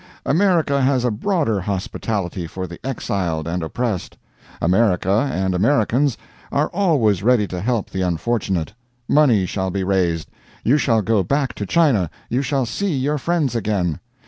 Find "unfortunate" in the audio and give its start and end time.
8.01-8.73